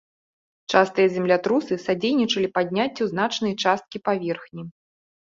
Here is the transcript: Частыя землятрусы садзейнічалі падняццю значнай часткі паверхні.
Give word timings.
Частыя 0.73 1.07
землятрусы 1.17 1.73
садзейнічалі 1.85 2.47
падняццю 2.55 3.03
значнай 3.11 3.53
часткі 3.65 3.97
паверхні. 4.09 4.63